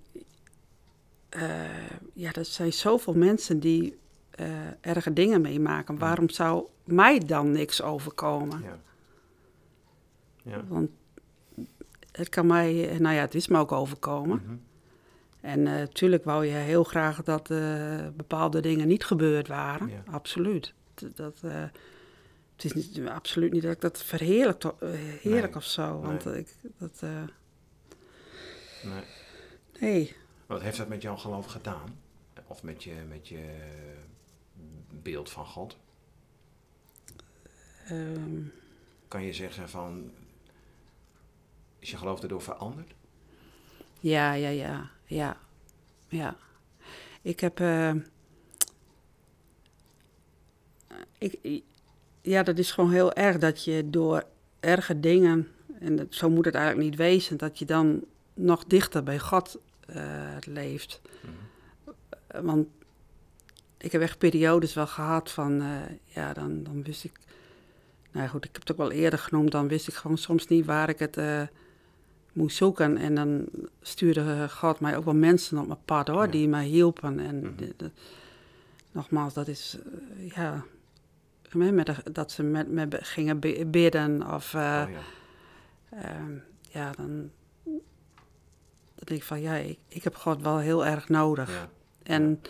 [2.14, 3.98] ja, er zijn zoveel mensen die
[4.82, 5.98] erge dingen meemaken.
[5.98, 8.62] Waarom zou mij dan niks overkomen?
[8.62, 8.80] Ja.
[10.44, 10.64] Ja.
[10.68, 10.90] Want
[12.16, 14.42] het kan mij, eh, nou ja, het is me ook overkomen.
[14.46, 14.56] Mhm.
[15.42, 19.92] En natuurlijk eh, wou je heel graag dat uh, bepaalde dingen niet gebeurd waren.
[20.12, 20.74] Absoluut.
[20.96, 21.42] Dat,
[22.56, 24.64] het is niet, absoluut niet dat ik dat verheerlijk
[25.22, 25.56] heerlijk nee.
[25.56, 26.00] of zo.
[26.00, 26.48] Want ik,
[26.78, 27.02] dat...
[28.84, 29.04] nee.
[29.80, 30.16] nee.
[30.46, 32.00] Wat heeft dat met jouw geloof gedaan?
[32.48, 33.44] Of met je, met je
[34.90, 35.78] beeld van God?
[37.92, 38.52] Um,
[39.08, 40.12] kan je zeggen van
[41.86, 42.94] is je geloof erdoor veranderd?
[44.00, 45.38] Ja, ja, ja, ja,
[46.08, 46.36] ja.
[47.22, 47.60] Ik heb.
[47.60, 47.94] Uh,
[51.18, 51.64] ik,
[52.22, 54.24] ja, dat is gewoon heel erg dat je door
[54.60, 55.48] erge dingen
[55.80, 59.58] en dat, zo moet het eigenlijk niet wezen, dat je dan nog dichter bij God
[59.90, 61.02] uh, leeft.
[61.22, 62.46] Mhm.
[62.46, 62.68] Want
[63.78, 67.20] ik heb echt periodes wel gehad van, uh, ja, dan, dan wist ik,
[68.12, 70.66] nou goed, ik heb het ook wel eerder genoemd, dan wist ik gewoon soms niet
[70.66, 71.42] waar ik het uh,
[72.36, 72.98] moest zoeken.
[72.98, 73.46] En dan
[73.82, 76.32] stuurde God mij ook wel mensen op mijn pad hoor, Ja.
[76.32, 77.20] die mij hielpen.
[77.20, 77.56] En Mhm.
[77.56, 77.92] de- de-
[78.92, 79.78] nogmaals, dat is,
[80.18, 80.64] eh, ja,
[81.54, 85.00] met, de- dat ze met me gingen bi- bidden of, eh, oh, ja.
[86.04, 87.30] ehm, ja, dan,
[87.64, 91.50] dan denk ik van, ja, ik, ik heb God wel heel erg nodig.
[91.50, 91.70] Ja.
[92.04, 92.42] En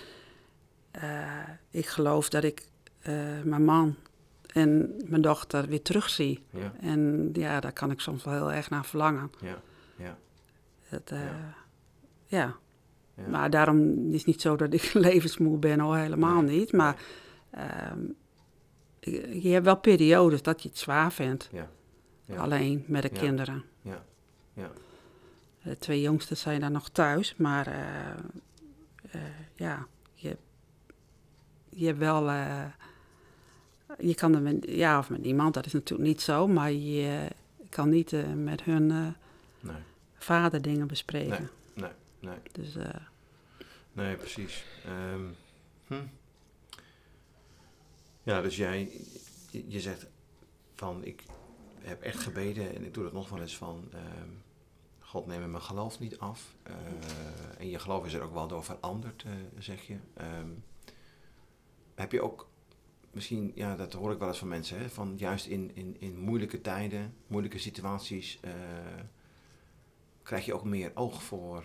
[0.92, 2.68] eh, ik geloof dat ik
[3.44, 3.96] mijn man
[4.54, 6.44] en mijn dochter weer terugzie.
[6.50, 6.74] Ja.
[6.82, 9.32] En ja, daar kan ik soms wel heel erg naar verlangen.
[9.42, 9.62] Ja.
[9.96, 10.18] Ja.
[10.90, 11.56] Dat, eh, Ja.
[12.28, 12.56] ja.
[13.16, 13.28] Ja.
[13.28, 16.72] maar daarom is het niet zo dat ik levensmoe ben, hoor, helemaal Nee, niet.
[16.74, 17.02] Maar
[17.50, 18.00] ehm,
[19.42, 21.50] je hebt wel periodes dat je het zwaar vindt.
[21.52, 21.70] Ja.
[22.38, 23.64] Alleen met de kinderen.
[23.82, 24.06] Ja.
[24.54, 24.72] Ja.
[25.64, 28.10] De twee jongsten zijn dan nog thuis, maar eh,
[29.12, 29.22] eh,
[29.56, 30.38] ja, je,
[31.70, 32.24] je hebt wel.
[34.00, 37.28] je kan er met, ja, of met niemand, dat is natuurlijk niet zo, maar je
[37.70, 39.16] kan niet met hun
[39.66, 39.84] Nee.
[40.18, 41.50] vader dingen bespreken.
[41.74, 41.92] Nee.
[42.20, 42.38] Nee.
[42.52, 42.90] Dus eh,
[43.96, 44.66] Nee, precies.
[44.86, 45.26] Ehm,
[45.88, 46.08] hm.
[48.24, 48.92] Ja, dus jij,
[49.52, 50.08] je, je zegt
[50.76, 51.24] van ik
[51.80, 54.30] heb echt gebeden en ik doe dat nog wel eens van ehm,
[55.00, 56.56] God neem mijn geloof niet af.
[56.64, 56.74] Eh,
[57.58, 59.98] en je geloof is er ook wel door veranderd, eh, zeg je.
[60.14, 60.50] Ehm,
[61.96, 62.50] heb je ook
[63.12, 66.20] misschien, ja, dat hoor ik wel eens van mensen, hè, van juist in, in, in
[66.20, 68.40] moeilijke tijden, moeilijke situaties,
[70.26, 71.64] krijg je ook meer oog voor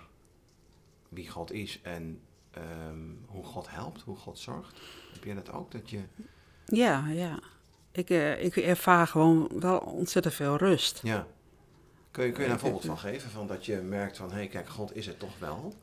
[1.08, 2.20] wie God is en
[2.50, 4.80] ehm, hoe God helpt, hoe God zorgt.
[5.12, 5.70] Heb jij dat ook?
[5.72, 6.00] Dat je,
[6.66, 7.38] ja, ja.
[7.92, 11.00] Ik, eh, ik ervaar gewoon wel ontzettend veel rust.
[11.02, 11.26] ja.
[12.10, 13.30] Kun je, kun je daar een voorbeeld van geven?
[13.30, 15.74] Van dat je merkt van, hé hey, kijk, God is er toch wel.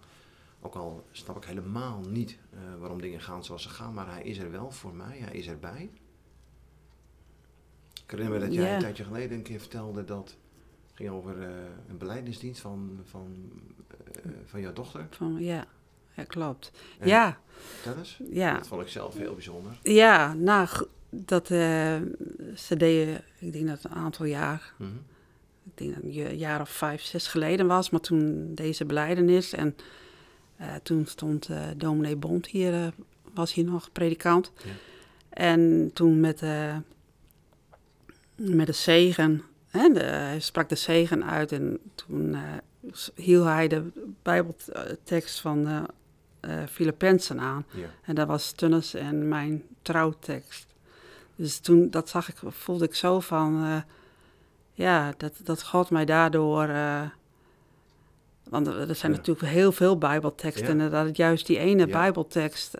[0.61, 4.23] Ook al snap ik helemaal niet eh, waarom dingen gaan zoals ze gaan, maar hij
[4.23, 5.89] is er wel voor mij, hij is erbij.
[7.93, 8.73] Ik herinner me dat jij Ja.
[8.73, 10.35] een tijdje geleden een keer vertelde dat
[10.97, 11.47] ging over eh,
[11.89, 13.35] een beleidingsdienst van, van,
[14.23, 15.07] eh, van jouw dochter.
[15.09, 15.65] Van, ja,
[16.15, 16.71] ja, klopt.
[16.99, 17.37] En Ja,
[17.97, 18.19] eens.
[18.31, 18.53] ja.
[18.57, 19.71] Dat vond ik zelf heel bijzonder.
[19.83, 20.67] Ja, nou,
[21.09, 21.95] dat eh,
[22.55, 24.89] ze deden, ik denk dat een aantal jaar, Mhm.
[25.63, 29.53] ik denk dat een jaar of vijf, zes geleden was, maar toen deze beleidenis.
[29.53, 29.75] En
[30.83, 32.93] toen stond dominee Bond hier,
[33.33, 34.51] was hier nog predikant.
[34.63, 34.69] Ja.
[35.29, 36.41] En toen met,
[38.35, 42.41] met de zegen, hè, de, hij sprak de zegen uit en toen eh
[43.15, 43.83] hield hij de
[44.23, 45.83] bijbeltekst van eh
[46.39, 47.65] eh Filippenzen aan.
[47.71, 47.87] Ja.
[48.01, 50.65] En dat was Tunnes en mijn trouwtekst.
[51.35, 53.83] Dus toen, dat zag ik, voelde ik zo van,
[54.73, 56.67] ja, dat, dat God mij daardoor,
[58.49, 59.17] want er zijn Ja.
[59.17, 60.83] natuurlijk heel veel bijbelteksten, Ja.
[60.85, 61.91] en dat het juist die ene Ja.
[61.91, 62.77] bijbeltekst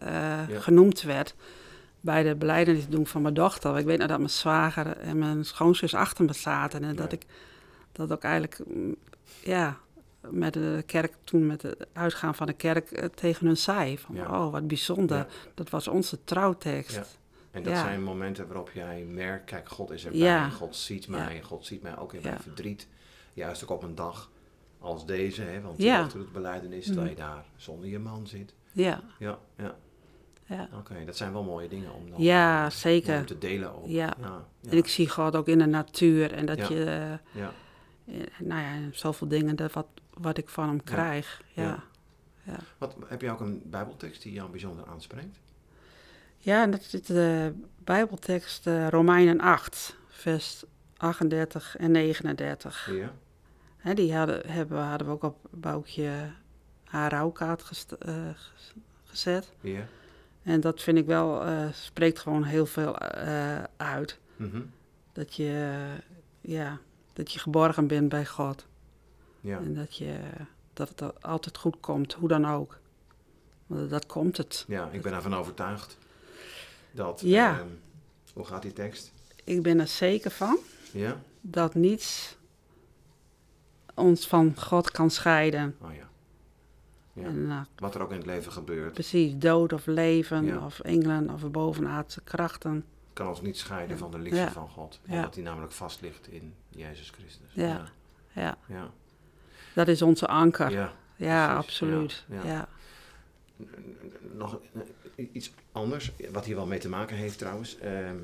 [0.50, 1.36] genoemd werd
[2.08, 3.78] bij de beleidenis doen van mijn dochter.
[3.78, 7.26] Ik weet nog dat mijn zwager en mijn schoonzus achter me zaten en dat ik
[7.92, 8.96] dat ook eigenlijk, mm,
[9.44, 9.78] ja,
[10.30, 13.98] met de kerk, toen met het uitgaan van de kerk eh, tegen hun zei.
[13.98, 14.46] Van, Ja.
[14.46, 15.18] oh, wat bijzonder.
[15.18, 15.28] Ja.
[15.54, 16.96] Dat was onze trouwtekst.
[16.96, 17.04] Ja.
[17.52, 20.50] En dat zijn momenten waarop jij merkt, kijk, God is erbij.
[20.52, 22.88] God ziet mij, God ziet mij ook in mijn verdriet.
[23.34, 24.30] Juist ook op een dag
[24.80, 26.04] als deze, hè, want Ja.
[26.04, 28.54] het beleidenis, terwijl je daar zonder je man zit.
[28.72, 29.76] Ja, Ja, ja,
[30.48, 30.70] ja.
[30.74, 33.20] oké, dat zijn wel mooie dingen om dan Ja, eh, zeker.
[33.20, 33.88] om te delen ook.
[33.88, 34.14] Ja.
[34.70, 37.52] En ik zie God ook in de natuur en dat je, ja.
[38.06, 41.42] eh, nou ja, zoveel dingen, dat wat, wat ik van hem krijg.
[41.54, 41.84] Ja.
[42.44, 42.58] Ja.
[42.78, 45.40] Wat, heb je ook een bijbeltekst die jou bijzonder aanspreekt?
[46.38, 50.64] Ja, dat is de Bijbeltekst eh, Romeinen 8, vers
[50.98, 52.90] 38 en 39.
[52.92, 53.12] Ja,
[53.78, 56.12] Hè, die hadden, hebben, hadden we ook op Boukje
[56.84, 57.96] haar rouwkaart gest-
[58.36, 59.54] ges- gezet.
[59.62, 59.88] ja.
[60.48, 64.20] En dat vind ik wel, eh, spreekt gewoon heel veel eh, uit.
[64.36, 64.62] Mhm.
[65.14, 65.78] Dat je,
[66.42, 66.80] ja,
[67.14, 68.66] dat je geborgen bent bij God.
[69.42, 69.58] ja.
[69.58, 70.18] En dat, je,
[70.74, 72.80] dat het altijd goed komt, hoe dan ook.
[73.66, 74.66] Want dat komt het.
[74.68, 75.98] ja, ik ben ervan overtuigd
[76.92, 77.58] dat, Ja.
[77.60, 77.68] ehm,
[78.34, 79.12] hoe gaat die tekst?
[79.44, 80.58] Ik ben er zeker van
[80.92, 81.22] Ja?
[81.42, 82.36] dat niets
[83.96, 85.76] ons van God kan scheiden.
[85.82, 86.10] Oh ja.
[87.18, 87.24] Ja.
[87.24, 90.66] En, eh, Wat er ook in het leven gebeurt, precies, dood of leven, Ja.
[90.66, 92.86] of engelen of bovenaardse krachten.
[93.14, 94.52] kan ons niet scheiden van de liefde Ja.
[94.52, 95.00] van God.
[95.10, 97.54] Omdat die namelijk vast ligt in Jezus Christus.
[97.54, 97.90] Ja.
[98.34, 98.58] Ja.
[98.68, 98.90] Ja,
[99.74, 100.92] dat is onze anker.
[101.16, 102.26] Ja, absoluut.
[102.44, 102.68] ja.
[104.34, 104.60] Nog
[105.16, 107.78] eh, iets anders, wat hier wel mee te maken heeft trouwens.
[107.80, 108.16] Ehm,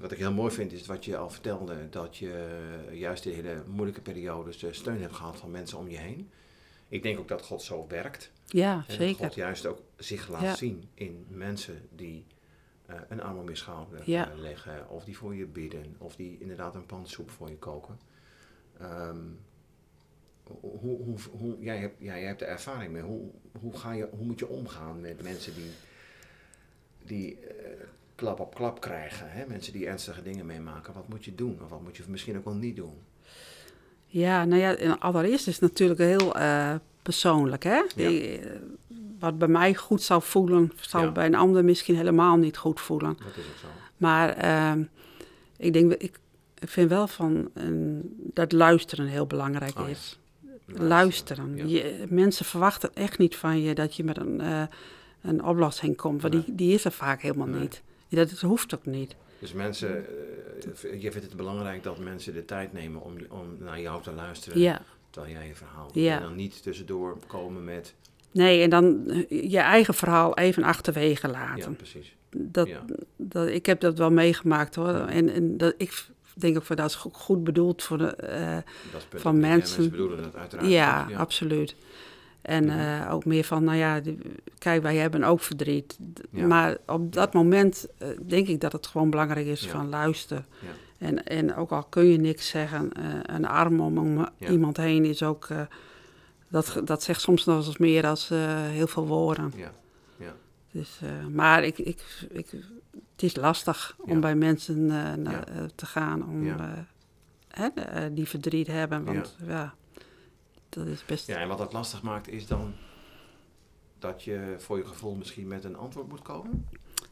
[0.00, 2.48] wat ik heel mooi vind is wat je al vertelde, dat je
[2.92, 6.30] juist in hele moeilijke periodes steun hebt gehad van mensen om je heen.
[6.88, 8.30] Ik denk ook dat God zo werkt.
[8.46, 9.06] Ja, zeker.
[9.06, 12.26] Dat God juist ook zich laat zien in mensen die
[13.08, 14.02] een arm om je schouder
[14.36, 17.98] leggen, of die voor je bidden, of die inderdaad een pan soep voor je koken.
[18.82, 19.38] Um,
[20.60, 23.02] hoe, hoe, hoe, jij, hebt, jij hebt er ervaring mee.
[23.02, 25.70] Hoe, hoe, ga je, hoe moet je omgaan met mensen die,
[27.04, 27.46] die uh,
[28.14, 29.30] klap op klap krijgen?
[29.30, 29.46] Hè?
[29.46, 30.94] Mensen die ernstige dingen meemaken.
[30.94, 31.62] Wat moet je doen?
[31.62, 32.98] Of wat moet je misschien ook wel niet doen?
[34.08, 37.62] Ja, nou ja, allereerst is het natuurlijk heel uh, persoonlijk.
[37.62, 37.82] Hè?
[37.96, 38.38] Uh,
[39.18, 41.12] wat bij mij goed zou voelen, zou ja.
[41.12, 43.16] bij een ander misschien helemaal niet goed voelen.
[43.18, 43.66] Dat is ook zo.
[43.96, 44.82] Maar ehm,
[45.56, 46.18] ik denk, ik
[46.54, 47.50] vind wel van
[48.16, 50.18] dat luisteren heel belangrijk Oh is
[50.76, 51.68] luisteren.
[51.68, 54.62] Je, mensen verwachten echt niet van je dat je met een, uh,
[55.22, 57.60] een oplossing komt, want die, die is er vaak helemaal Nee.
[57.60, 57.82] niet.
[58.08, 59.16] Dat, dat hoeft ook niet.
[59.38, 60.06] Dus mensen,
[60.84, 64.12] uh, je vindt het belangrijk dat mensen de tijd nemen om, om naar jou te
[64.12, 64.80] luisteren Ja.
[65.10, 66.16] terwijl jij je verhaal Ja.
[66.16, 67.94] En dan niet tussendoor komen met,
[68.32, 71.76] Nee, en dan eh, je eigen verhaal even achterwege ja laten.
[71.76, 72.16] precies.
[72.36, 72.84] dat, ja.
[73.16, 74.88] dat, ik heb dat wel meegemaakt hoor.
[74.92, 75.08] Ja.
[75.08, 78.54] En, en dat, ik denk ook van dat is go- goed bedoeld voor de, eh,
[78.92, 81.74] Dat is Van mensen- Mensen bedoelen dat uiteraard ja, absoluut.
[82.48, 82.78] En Mhm.
[82.78, 84.18] eh, ook meer van, nou ja, die-
[84.58, 85.98] kijk, wij hebben ook verdriet.
[86.30, 86.46] Ja.
[86.46, 89.68] Maar op dat moment eh, denk ik dat het gewoon belangrijk is Ja.
[89.70, 90.44] van luister.
[90.60, 90.68] Ja.
[91.06, 95.22] En, en ook al kun je niks zeggen, eh, een arm om, iemand heen is
[95.22, 95.48] ook...
[96.48, 98.16] dat, dat zegt soms nog eens meer dan
[98.70, 99.52] heel veel woorden.
[99.56, 99.72] Ja,
[100.16, 100.34] ja.
[100.70, 101.00] Dus,
[101.32, 102.50] maar ik, ik, ik,
[103.12, 106.56] het is lastig om bij mensen na- te gaan om,
[107.48, 107.68] hè,
[108.14, 109.04] die verdriet hebben.
[109.04, 109.74] Want ja,
[110.68, 111.26] dat is best...
[111.26, 112.72] ja, en wat dat lastig maakt is dan
[113.98, 116.66] dat je voor je gevoel misschien met een antwoord moet komen.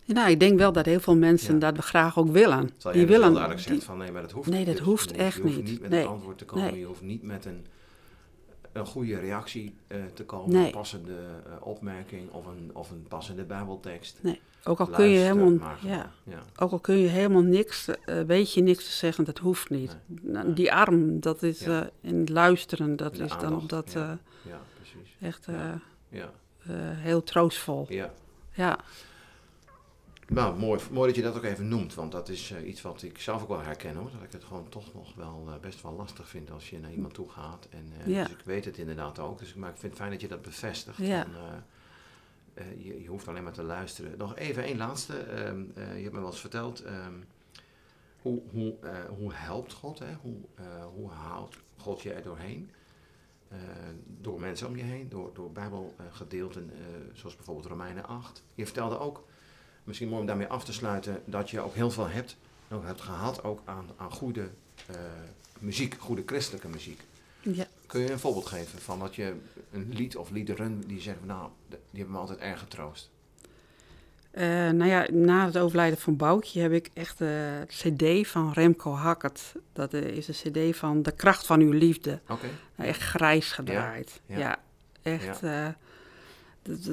[0.04, 1.60] Nou, ik denk wel dat heel veel mensen Ja.
[1.60, 2.60] dat we graag ook willen.
[2.60, 3.22] Die dus willen.
[3.22, 4.66] heel duidelijk zegt van nee, maar dat hoeft Nee, niet.
[4.66, 5.64] dat Dus hoeft echt je hoeft niet.
[5.64, 6.00] niet met Nee.
[6.02, 6.70] een antwoord te komen.
[6.70, 6.78] Nee.
[6.80, 7.66] Je hoeft niet met een,
[8.76, 10.54] een goede reactie eh, te komen.
[10.54, 10.64] Nee.
[10.66, 11.12] Een passende
[11.46, 14.18] eh, opmerking of een, of een passende bijbeltekst.
[14.22, 16.42] nee, ook al kun je helemaal, maar ja, ja.
[16.56, 19.96] ook al kun je helemaal niks, eh, weet je niks te zeggen, dat hoeft niet.
[20.22, 21.90] Nou, Die arm, dat is Ja.
[22.00, 24.18] in het luisteren, dat De is dan op dat ja.
[24.42, 25.16] Ja, precies.
[25.20, 25.46] echt
[26.96, 27.86] heel troostvol.
[27.88, 28.12] ja.
[28.52, 28.78] Ja,
[30.28, 33.02] Nou, mooi, mooi dat je dat ook even noemt, want dat is eh, iets wat
[33.02, 34.10] ik zelf ook wel herken hoor.
[34.10, 36.92] Dat ik het gewoon toch nog wel eh, best wel lastig vind als je naar
[36.92, 37.66] iemand toe gaat.
[37.70, 38.22] En, eh, Ja.
[38.22, 40.42] Dus ik weet het inderdaad ook, dus, maar ik vind het fijn dat je dat
[40.42, 40.96] bevestigt.
[40.96, 41.26] Ja.
[42.78, 44.18] Je, je hoeft alleen maar te luisteren.
[44.18, 45.16] Nog even één laatste.
[45.18, 47.14] ehm, eh, je hebt me wel eens verteld, ehm,
[48.22, 48.74] hoe, hoe,
[49.18, 49.98] hoe helpt God?
[49.98, 50.14] Hè?
[50.22, 50.36] Hoe,
[50.94, 52.70] hoe houdt God je er doorheen?
[54.06, 56.76] Door mensen om je heen, door, door bijbelgedeelten, eh,
[57.12, 58.42] zoals bijvoorbeeld Romeinen 8.
[58.54, 59.24] Je vertelde ook,
[59.86, 62.36] misschien mooi om daarmee af te sluiten, dat je ook heel veel hebt,
[62.70, 64.48] ook hebt gehad ook aan, aan goede
[64.86, 64.96] eh,
[65.58, 67.00] muziek, goede christelijke muziek.
[67.40, 67.66] ja.
[67.86, 69.34] Kun je een voorbeeld geven van wat je,
[69.72, 73.10] een lied of liederen die zeggen, nou, die hebben me altijd erg getroost.
[74.30, 78.92] Eh, nou ja, na het overlijden van Boukje heb ik echt de cd van Remco
[78.92, 79.52] Hackert.
[79.72, 82.20] Dat eh, is een cd van De kracht van uw liefde.
[82.28, 82.46] Oké,
[82.76, 84.20] echt grijs gedraaid.
[84.26, 84.38] ja.
[84.38, 84.58] Ja,
[85.02, 85.42] echt.
[85.42, 85.68] eh,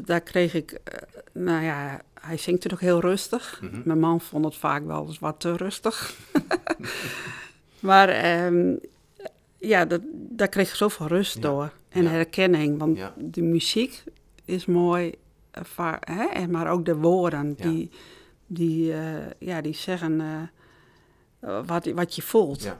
[0.05, 0.97] daar kreeg ik, eh,
[1.31, 3.59] nou ja, hij zingt het ook heel rustig.
[3.61, 3.81] Mhm.
[3.85, 6.15] Mijn man vond het vaak wel eens wat te rustig.
[7.79, 8.75] maar ehm,
[9.57, 11.41] ja, dat, daar kreeg ik zoveel rust Ja.
[11.41, 11.71] door.
[11.89, 12.09] En Ja.
[12.09, 13.13] herkenning, want Ja.
[13.17, 14.03] de muziek
[14.45, 15.13] is mooi,
[15.51, 16.47] eh, hè?
[16.47, 17.91] maar ook de woorden die,
[18.47, 20.21] die, eh, ja, die zeggen
[21.65, 22.75] wat, wat je voelt.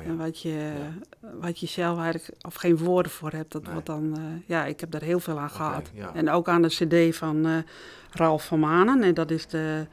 [0.00, 0.04] Ja.
[0.04, 0.92] Oh, En wat je, Ja.
[1.40, 3.72] wat je zelf eigenlijk, of geen woorden voor hebt, dat Nee.
[3.72, 5.90] wordt dan, eh, ja, ik heb daar heel veel aan gehad.
[5.94, 6.14] ja.
[6.14, 6.68] En ook aan de
[7.08, 7.58] cd van eh
[8.10, 9.86] Ralf van Manen, en dat is de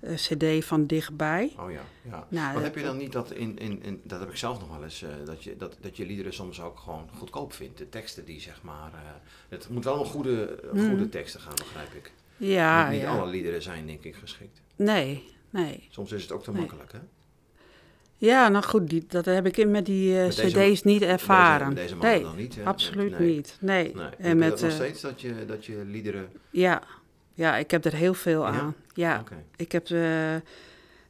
[0.00, 1.52] eh, cd van Dichtbij.
[1.58, 2.10] Oh ja, ja.
[2.10, 4.58] Nou, Maar dat- heb je dan niet dat in, in, in dat heb ik zelf
[4.60, 7.78] nog wel eens, dat, je, dat, dat je liederen soms ook gewoon goedkoop vindt.
[7.78, 8.90] De teksten die zeg maar,
[9.48, 10.88] het moet wel om goede, Mhm.
[10.88, 12.12] goede teksten gaan, begrijp ik.
[12.36, 14.60] Ja, niet niet alle liederen zijn denk ik geschikt.
[14.76, 15.86] Nee, nee.
[15.90, 16.60] Soms is het ook te Nee.
[16.60, 16.98] makkelijk hè.
[18.18, 21.66] Ja, nou goed, die, dat heb ik met die eh, Met deze- cd's niet ervaren.
[21.68, 22.64] Met deze, met deze nee, dan niet hè.
[22.64, 23.34] absoluut nee.
[23.34, 23.56] niet.
[23.60, 23.94] Nee.
[23.94, 24.06] Nee.
[24.18, 26.82] En je met, dat nog eh, steeds dat je, dat je liederen, ja.
[27.34, 28.74] ja, ik heb er heel veel aan.
[28.94, 29.24] Ja.
[29.56, 30.34] Ik heb, eh,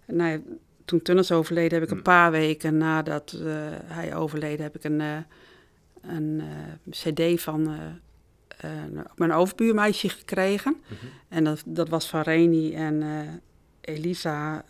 [0.06, 0.42] nou,
[0.84, 1.96] toen Tunnels overleden, heb ik Mm.
[1.96, 3.38] een paar weken nadat
[3.84, 5.00] hij overleden, heb ik een,
[6.02, 6.42] een
[6.90, 7.76] cd van
[9.16, 10.76] mijn overbuurmeisje gekregen.
[10.82, 11.06] Mhm.
[11.28, 13.02] En dat, dat was van Reni en
[13.80, 14.64] Elisa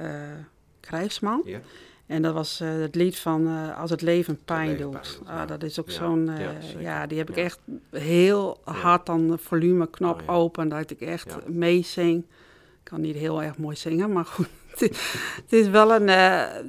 [0.80, 1.42] Krijsman.
[1.44, 1.60] Ja.
[2.06, 4.92] En dat was eh, het lied van eh, Als het leven pijn leven doet.
[5.00, 5.46] pijn doet, Ah, ja.
[5.46, 7.58] dat is ook Ja, zo'n, eh, ja, die heb ik echt
[7.90, 12.24] heel hard dan de volumeknop Oh, open, dat ik echt meezing.
[12.82, 14.48] kan niet heel erg mooi zingen, maar goed.
[15.42, 16.08] het is wel een,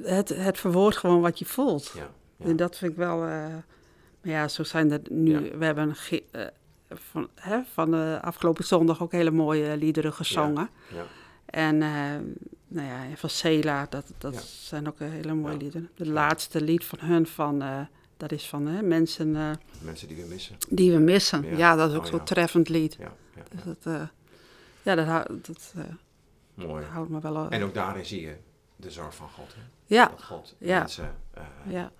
[0.04, 1.94] het, het verwoord gewoon wat je voelt.
[2.38, 3.26] En dat vind ik wel,
[4.22, 5.94] ja, zo zijn er nu, we hebben
[6.88, 10.68] van, hè, van de afgelopen zondag ook hele mooie liederen gezongen.
[10.94, 11.04] Ja.
[11.46, 11.82] En
[12.68, 15.90] nou ja, van Sela, dat, dat zijn ook hele mooie liederen.
[15.94, 17.80] De laatste lied van hun, van, uh,
[18.16, 19.28] dat is van hè, mensen...
[19.28, 19.50] Uh,
[19.80, 20.56] mensen die we missen.
[20.68, 22.96] Die we missen, ja, dat is ook oh, zo'n treffend lied.
[22.98, 24.08] Ja, ja, dus dat, uh,
[24.82, 25.74] ja, dat, dat
[26.54, 26.84] Mooi.
[26.84, 27.48] houdt me wel...
[27.48, 28.36] en ook daarin zie je
[28.76, 29.54] de zorg van God.
[29.54, 29.60] Hè?
[29.86, 30.08] Ja.
[30.08, 31.14] Dat God mensen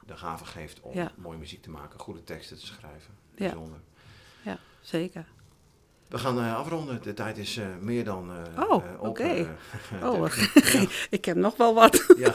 [0.07, 3.15] de gave geeft om mooie muziek te maken, goede teksten te schrijven.
[3.35, 3.81] Bijzonder.
[4.43, 5.27] Ja, zeker.
[6.09, 7.03] We gaan uh, afronden.
[7.03, 9.09] De tijd is uh, meer dan uh, Oh, oké.
[9.09, 9.49] Okay.
[10.03, 10.27] oh,
[11.11, 12.05] ik heb nog wel wat.
[12.19, 12.35] ja,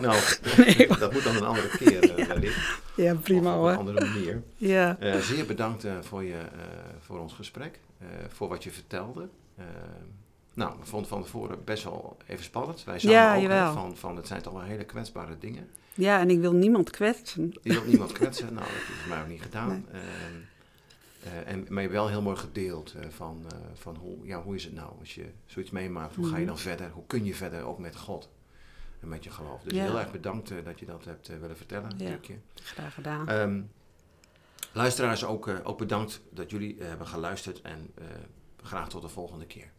[0.00, 0.16] nou,
[0.56, 2.50] nee, dat moet dan een andere keer ja.
[2.96, 3.70] Ja, prima hoor.
[3.70, 4.42] Op een andere manier.
[4.56, 5.20] ja.
[5.20, 6.38] zeer bedankt voor, je,
[7.00, 7.80] voor ons gesprek,
[8.28, 9.28] voor wat je vertelde.
[10.54, 12.84] nou, we vonden van tevoren best wel even spannend.
[12.84, 15.68] Wij zagen ja, ook van, van, het zijn toch wel hele kwetsbare dingen.
[15.94, 17.52] Ja, en ik wil niemand kwetsen.
[17.62, 18.54] Je wilt niemand kwetsen?
[18.54, 19.84] nou, dat is mij ook niet gedaan.
[19.92, 20.02] Nee.
[21.28, 24.42] Ehm, uh, en, maar je wel heel mooi gedeeld uh, van, uh, van hoe, ja,
[24.42, 26.14] hoe is het nou als je zoiets meemaakt?
[26.14, 26.46] Hoe ga je mhm.
[26.46, 26.90] dan verder?
[26.90, 28.30] Hoe kun je verder ook met God
[29.00, 29.62] en met je geloof?
[29.62, 31.90] Dus heel erg bedankt dat je dat hebt willen vertellen.
[31.96, 32.18] Ja,
[32.54, 33.30] graag gedaan.
[33.30, 33.70] Um,
[34.72, 37.94] luisteraars ook, ook bedankt dat jullie hebben geluisterd en
[38.62, 39.70] graag tot de volgende keer.